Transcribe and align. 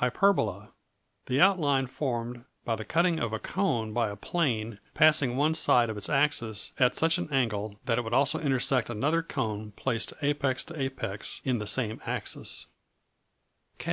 Hyperbola 0.00 0.72
The 1.26 1.40
outline 1.40 1.86
formed 1.86 2.46
by 2.64 2.74
the 2.74 2.84
cutting 2.84 3.20
of 3.20 3.32
a 3.32 3.38
cone 3.38 3.92
by 3.92 4.08
a 4.10 4.16
plane 4.16 4.80
passing 4.92 5.36
one 5.36 5.54
side 5.54 5.88
of 5.88 5.96
its 5.96 6.08
axis 6.08 6.72
at 6.80 6.96
such 6.96 7.16
an 7.16 7.32
angle 7.32 7.76
that 7.84 7.96
it 7.96 8.02
would 8.02 8.12
also 8.12 8.40
intersect 8.40 8.90
another 8.90 9.22
cone 9.22 9.70
placed 9.76 10.14
apex 10.20 10.64
to 10.64 10.80
apex 10.82 11.40
on 11.46 11.58
the 11.60 11.68
same 11.68 12.00
axis. 12.04 12.66